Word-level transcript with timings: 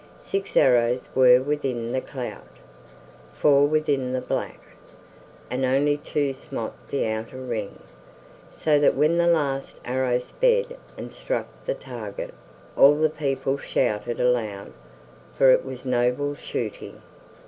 Six 0.17 0.57
arrows 0.57 1.07
were 1.13 1.43
within 1.43 1.91
the 1.91 2.01
clout, 2.01 2.47
four 3.37 3.67
within 3.67 4.13
the 4.13 4.19
black, 4.21 4.59
and 5.47 5.63
only 5.63 5.97
two 5.97 6.33
smote 6.33 6.73
the 6.87 7.05
outer 7.05 7.37
ring; 7.37 7.77
so 8.49 8.79
that 8.79 8.95
when 8.95 9.19
the 9.19 9.27
last 9.27 9.79
arrow 9.85 10.17
sped 10.17 10.75
and 10.97 11.13
struck 11.13 11.45
the 11.65 11.75
target, 11.75 12.33
all 12.75 12.95
the 12.97 13.11
people 13.11 13.59
shouted 13.59 14.19
aloud, 14.19 14.73
for 15.37 15.51
it 15.51 15.63
was 15.63 15.85
noble 15.85 16.33
shooting. 16.33 17.03